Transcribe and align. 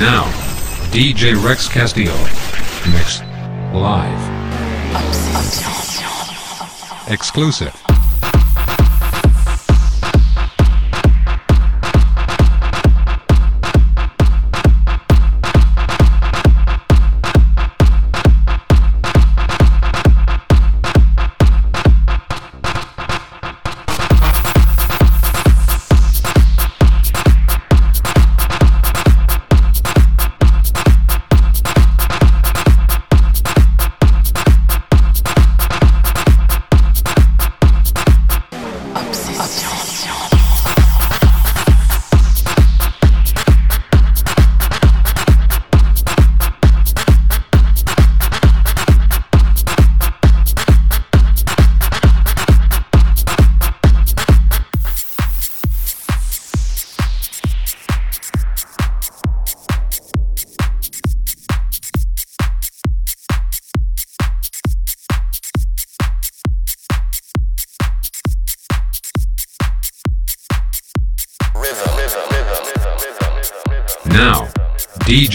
Now, 0.00 0.24
DJ 0.92 1.34
Rex 1.44 1.68
Castillo. 1.68 2.16
Mix. 2.90 3.20
Live. 3.74 4.18
Exclusive. 7.10 7.89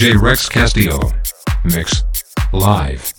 DJ 0.06 0.22
Rex 0.22 0.48
Castillo. 0.48 1.00
Mix. 1.64 2.04
Live. 2.52 3.12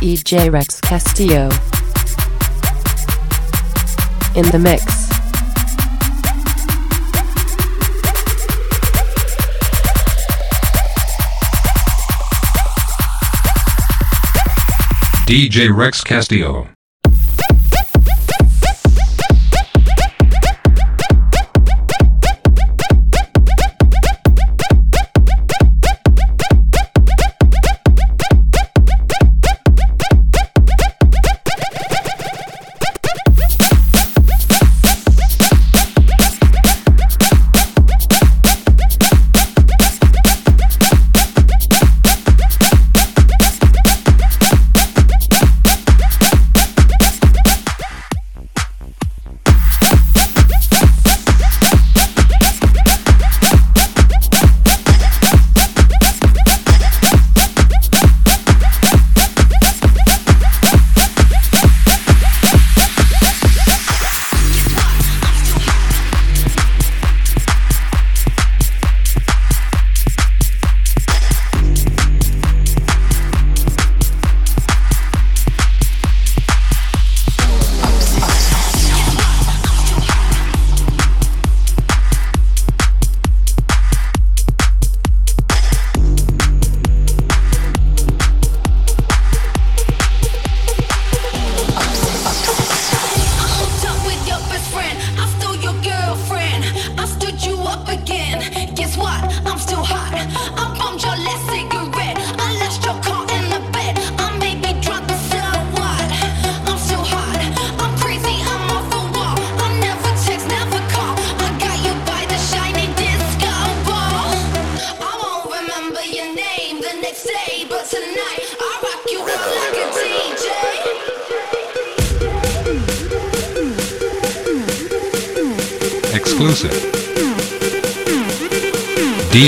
DJ 0.00 0.52
Rex 0.52 0.80
Castillo. 0.80 1.44
In 4.34 4.50
the 4.50 4.58
mix. 4.58 4.84
DJ 15.28 15.72
Rex 15.72 16.02
Castillo. 16.02 16.75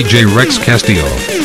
DJ 0.08 0.24
Rex 0.34 0.56
Castillo. 0.56 1.37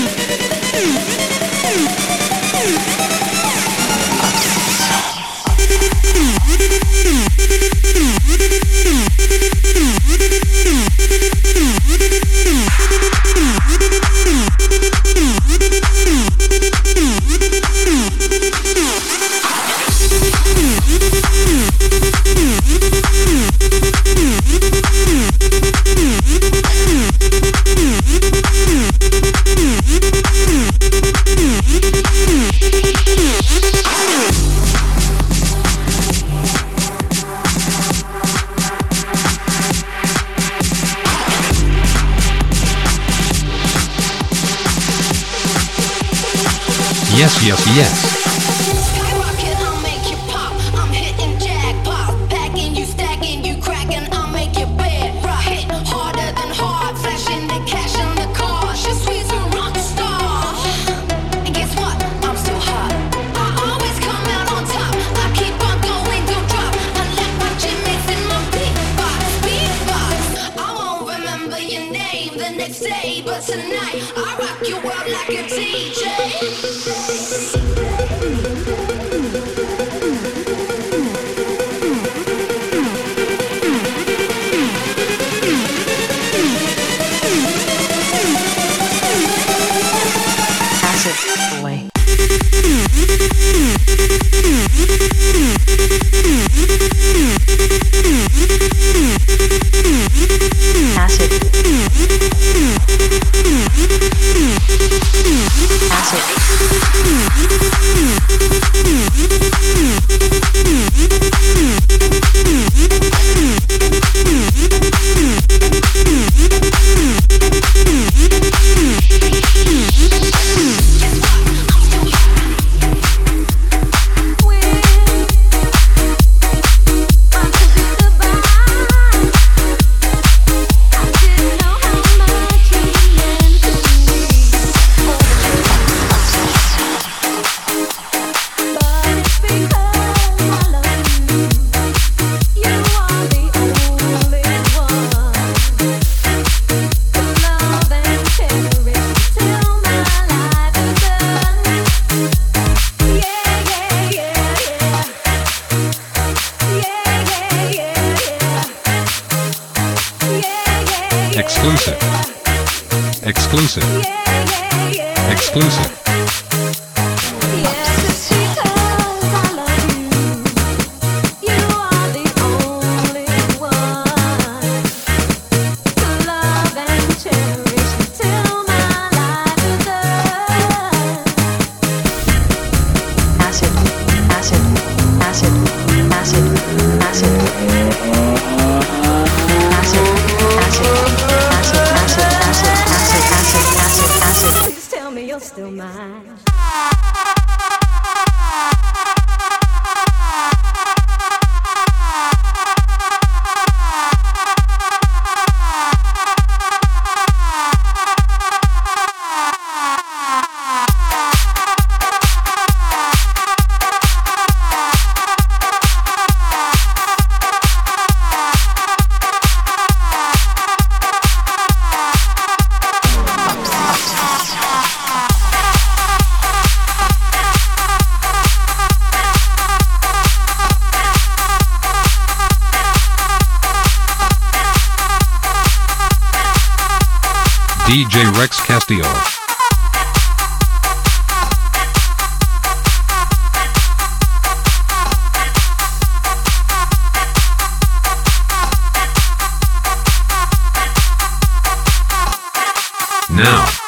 Now, 253.33 253.82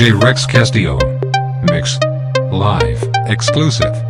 DJ 0.00 0.18
Rex 0.18 0.46
Castillo. 0.46 0.98
Mix. 1.62 1.98
Live. 2.50 3.04
Exclusive. 3.26 4.09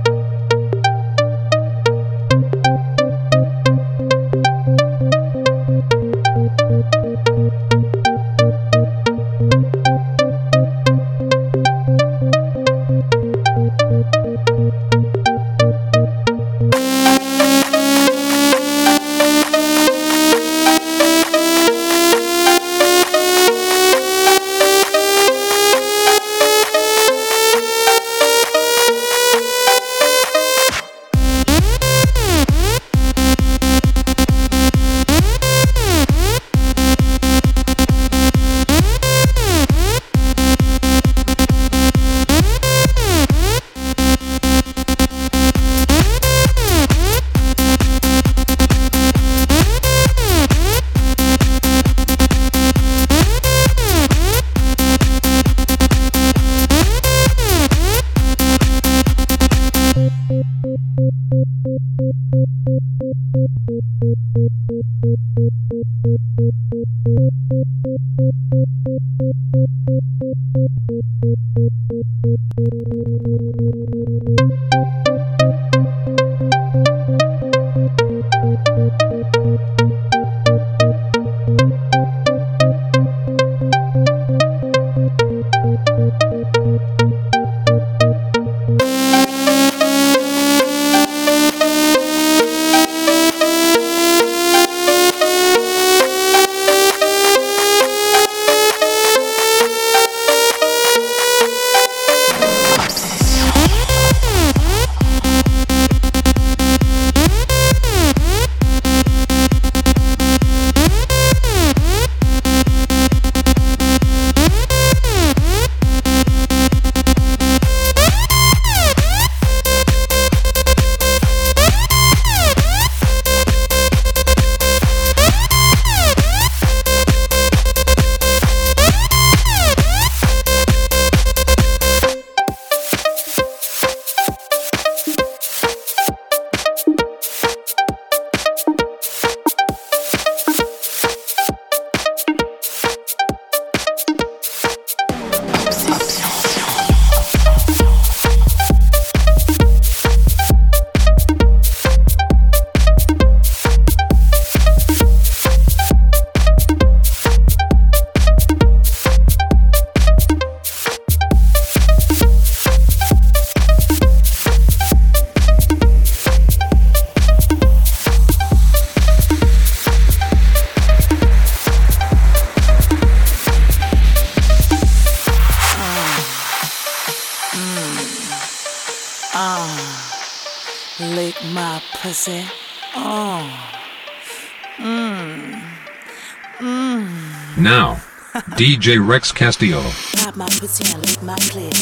DJ 188.61 189.01
Rex 189.01 189.33
Castillo. 189.33 189.81
Pop 190.17 190.37
my 190.37 190.45
pussy 190.45 190.85
and 190.93 191.01
lick 191.09 191.23
my 191.23 191.35
clit. 191.49 191.73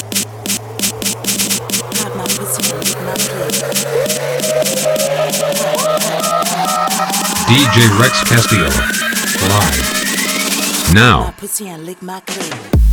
Pop 1.99 2.14
my 2.14 2.23
pussy 2.23 2.73
and 2.73 2.85
lick 2.87 3.02
my 3.02 3.14
clit. 3.14 3.54
DJ 7.49 8.00
Rex 8.00 8.23
Castillo. 8.28 8.68
Live. 9.49 10.94
My 10.94 10.94
Now, 10.94 11.35
pussy 11.37 11.66
and 11.66 11.85
lick 11.85 12.00
my 12.00 12.20
clit. 12.20 12.88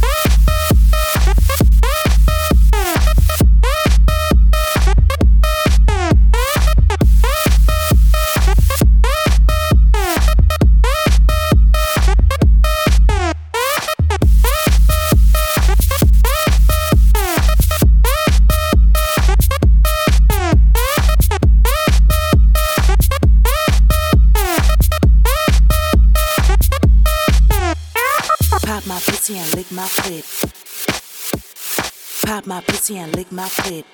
Pop 28.75 28.87
my 28.87 28.99
pussy 28.99 29.37
and 29.37 29.55
lick 29.55 29.71
my 29.71 29.83
clit. 29.83 30.25
Pop 32.25 32.45
my 32.45 32.59
pussy 32.59 32.97
and 32.97 33.15
lick 33.15 33.31
my 33.31 33.47
clit. 33.47 33.85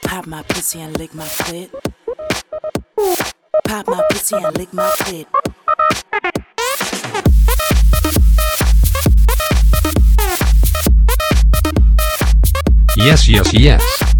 Pop 0.00 0.26
my 0.26 0.42
pussy 0.44 0.80
and 0.80 0.98
lick 0.98 1.14
my 1.14 1.26
clit. 1.26 1.68
Pop 3.66 3.86
my 3.86 4.02
pussy 4.08 4.36
and 4.36 4.56
lick 4.56 4.72
my 4.72 4.88
clit. 5.00 5.26
yes, 12.96 13.28
yes, 13.28 13.52
yes. 13.52 14.15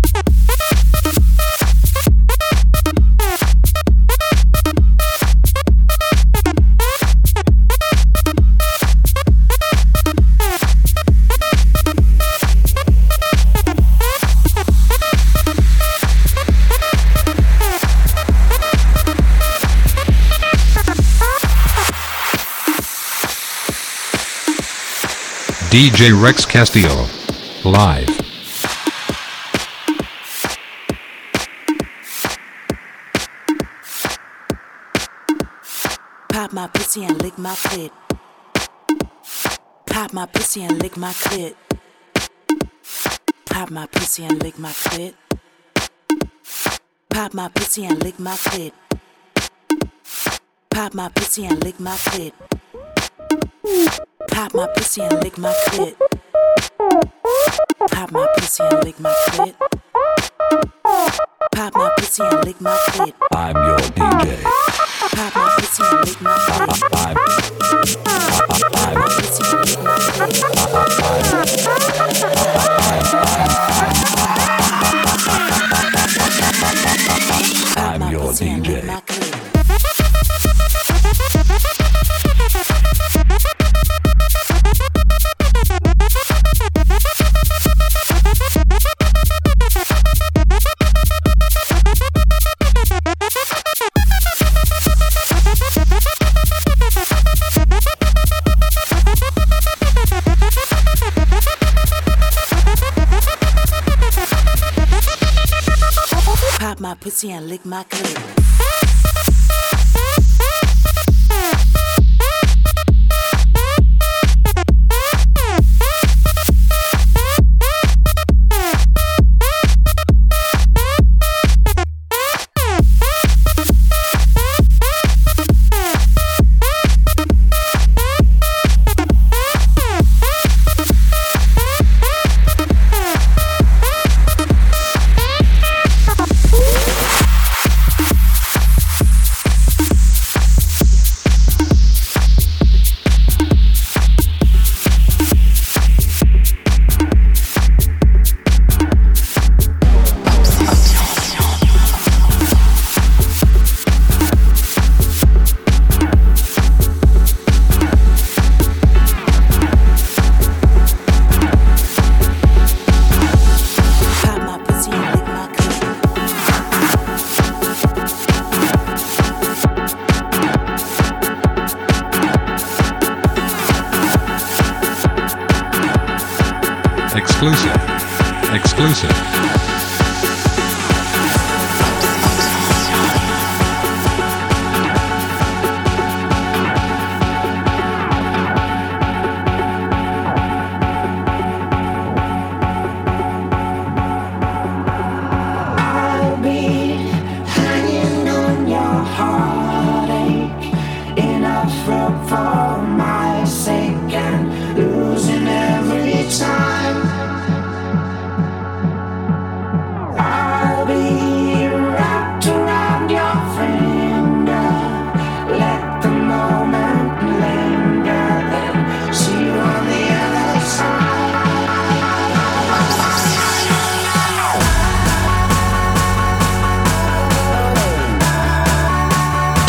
DJ 25.77 26.19
Rex 26.19 26.47
Castillo. 26.47 27.05
Live. 27.63 28.09
Pop 36.31 36.55
my 36.55 36.67
pussy 36.69 37.05
and 37.05 37.21
lick 37.21 37.37
my 37.37 37.53
clit. 37.57 37.91
Pop 39.85 40.15
my 40.15 40.25
pussy 40.25 40.63
and 40.63 40.81
lick 40.81 40.97
my 40.97 41.13
clit. 41.13 41.55
Pop 43.45 43.71
my 43.71 43.85
pussy 43.85 44.25
and 44.25 44.43
lick 44.43 44.59
my 44.59 44.71
clit. 44.71 45.13
Pop 47.11 47.35
my 47.35 47.49
pussy 47.49 47.85
and 47.85 48.03
lick 48.03 48.19
my 48.19 48.35
clit. 48.35 48.73
Pop 50.71 50.95
my 50.95 51.11
pussy 51.11 51.45
and 51.45 51.63
lick 51.63 51.79
my 51.79 51.97
clit. 51.97 52.33
Pop 54.29 54.55
my 54.55 54.67
pussy 54.75 55.03
and 55.03 55.23
lick 55.23 55.39
my 55.39 55.53
clit. 55.69 55.97
Pop 57.91 58.13
my 58.13 58.27
pussy 58.37 58.63
and 58.65 58.85
lick 58.85 59.01
my 59.01 59.13
clit. 59.29 59.55
Pop 61.53 61.75
my 61.75 61.91
pussy 61.97 62.23
and 62.23 62.45
lick 62.45 62.61
my 62.61 62.77
clit. 62.89 63.26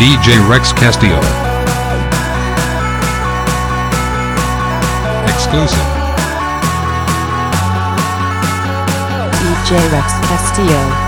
DJ 0.07 0.39
Rex 0.49 0.71
Castillo. 0.71 1.19
Exclusive. 5.27 5.83
DJ 9.41 9.91
Rex 9.91 10.13
Castillo. 10.29 11.06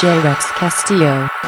J. 0.00 0.18
Rex 0.22 0.46
Castillo. 0.52 1.39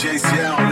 JCL. 0.00 0.69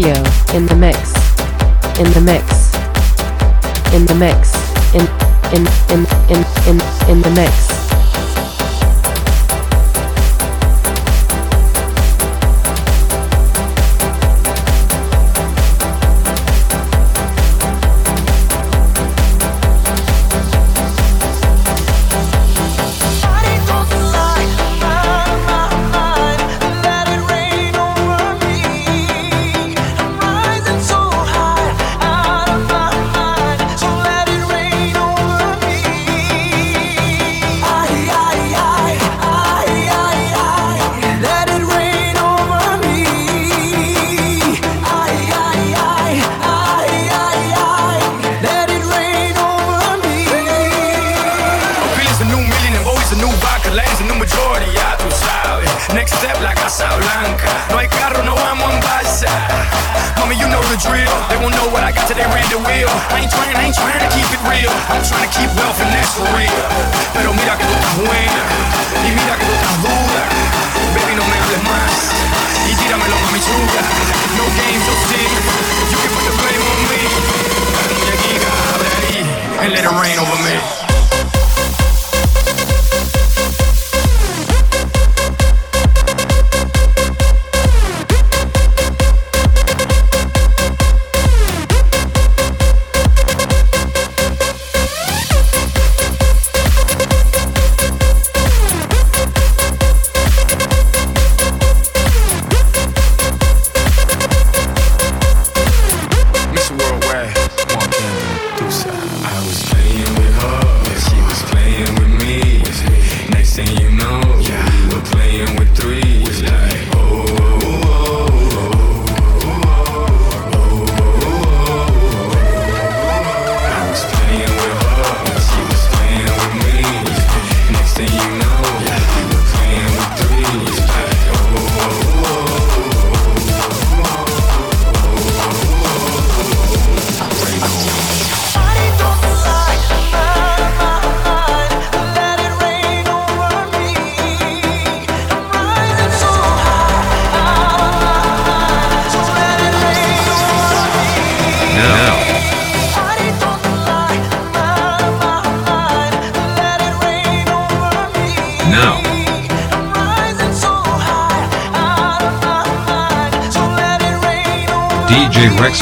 Castillo 0.00 0.27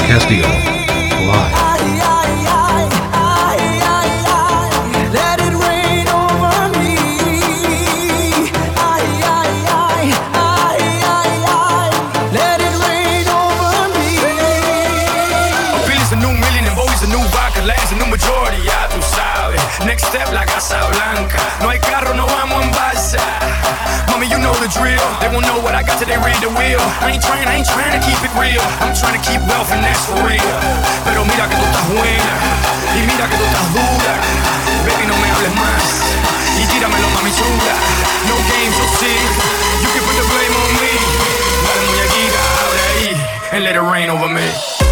Castillo. 0.03 0.56
real. 26.67 26.83
I 26.83 27.15
ain't 27.15 27.23
trying, 27.23 27.47
I 27.47 27.63
ain't 27.63 27.69
trying 27.69 27.95
to 27.95 28.03
keep 28.03 28.19
it 28.19 28.33
real. 28.35 28.63
I'm 28.83 28.95
trying 28.95 29.15
to 29.15 29.23
keep 29.23 29.41
wealth 29.47 29.71
and 29.71 29.83
that's 29.83 30.03
for 30.07 30.19
real. 30.27 30.59
Pero 31.07 31.23
mira 31.23 31.47
que 31.47 31.57
tú 31.57 31.65
estás 31.65 31.87
buena 31.95 32.35
y 32.95 33.01
mira 33.07 33.25
que 33.31 33.37
tú 33.39 33.45
estás 33.47 33.69
dura. 33.71 34.15
Baby, 34.87 35.07
no 35.07 35.17
me 35.23 35.29
hables 35.31 35.55
más 35.55 35.83
y 36.59 36.65
tíramelo, 36.67 37.09
mami 37.15 37.31
chula. 37.31 37.75
No 38.27 38.37
games, 38.51 38.75
no 38.79 38.87
see. 38.99 39.21
You 39.83 39.89
can 39.95 40.03
put 40.07 40.17
the 40.19 40.27
blame 40.27 40.55
on 40.59 40.71
me. 40.83 40.93
La 41.67 41.75
muñequita, 41.87 42.41
abre 42.63 42.83
ahí 42.91 43.11
and 43.53 43.65
let 43.65 43.77
it 43.77 43.83
rain 43.83 44.11
over 44.11 44.29
me. 44.29 44.86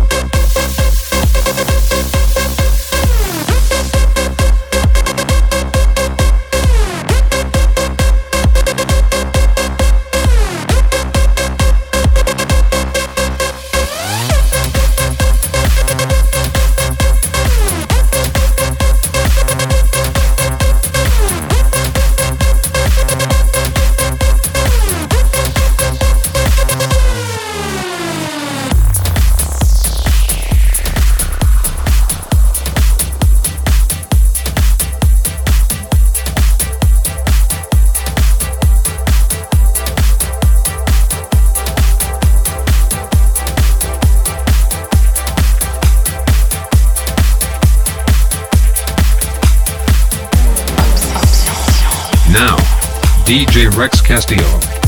Castillo. 54.04 54.83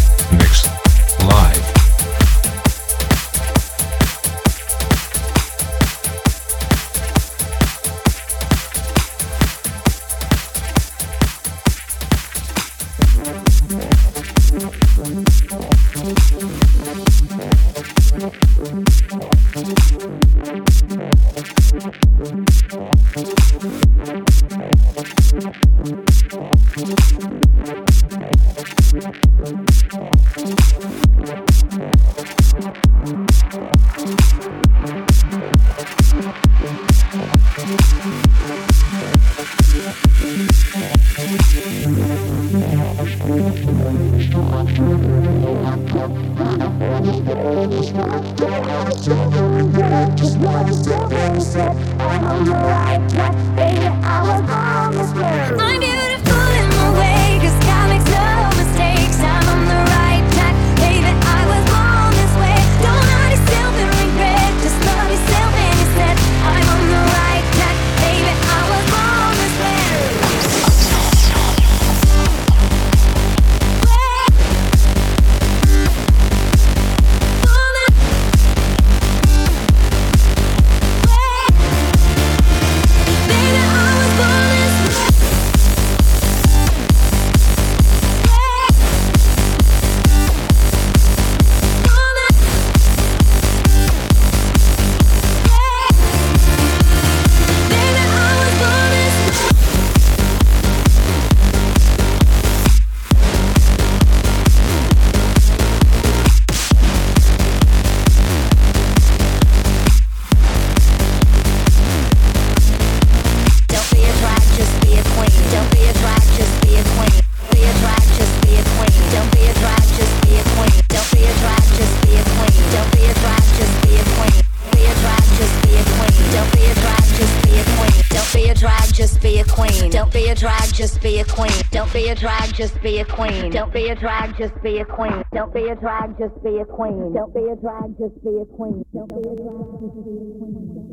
Don't 133.56 133.72
be 133.72 133.88
a 133.88 133.94
drag, 133.94 134.36
just 134.36 134.52
be 134.62 134.80
a 134.80 134.84
queen. 134.84 135.24
Don't 135.32 135.54
be 135.54 135.68
a 135.68 135.74
drag, 135.74 136.18
just 136.18 136.34
be 136.44 136.58
a 136.58 136.64
queen. 136.66 137.14
Don't 137.14 137.32
be 137.32 137.40
a 137.40 137.56
drag, 137.56 137.96
just 137.96 138.22
be 138.22 138.36
a 138.36 138.44
queen. 138.44 138.84
Don't 138.92 139.08
be 139.08 139.16
a 139.16 139.34
drag, 139.34 139.80
just 139.80 139.96
be 140.04 140.12
a 140.12 140.34
queen. 140.36 140.84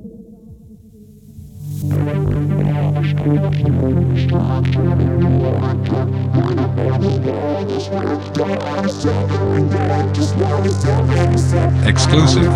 Exclusive. 11.85 12.47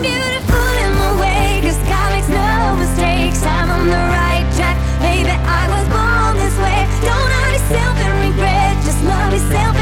Beautiful 0.00 0.72
in 0.80 0.90
my 0.94 1.20
way, 1.20 1.60
cause 1.60 1.80
no 2.30 2.76
mistakes. 2.76 3.42
I'm 3.44 3.70
on 3.70 3.86
the 3.88 4.17
yourself 7.70 7.98
and 7.98 8.30
regret. 8.30 8.84
Just 8.84 9.04
love 9.04 9.32
yourself. 9.32 9.77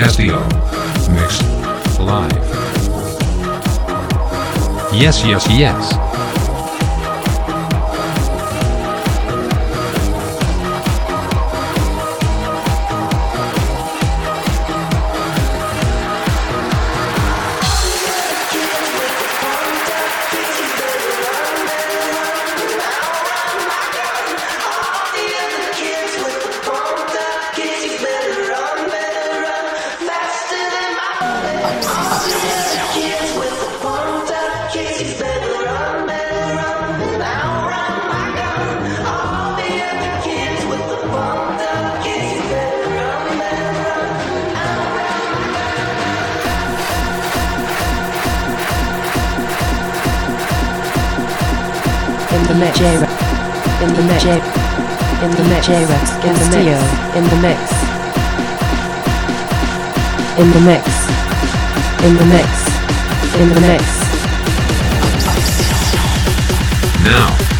Castillo. 0.00 0.40
Mix. 1.10 1.42
Live. 1.98 2.32
Yes, 4.94 5.22
yes, 5.26 5.46
yes. 5.50 6.09
In 62.02 62.16
the 62.16 62.24
mix. 62.24 62.48
In 63.36 63.48
the 63.50 63.60
mix. 63.60 63.84
Now, 67.04 67.59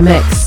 The 0.00 0.08
mix. 0.08 0.39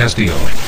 Castillo. 0.00 0.30
Mixed 0.32 0.48
live. 0.48 0.59